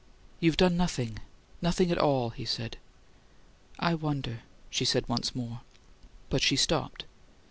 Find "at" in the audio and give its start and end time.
1.91-1.99